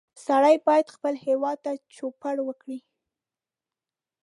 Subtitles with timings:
[0.25, 2.79] سړی باید خپل هېواد ته چوپړ وکړي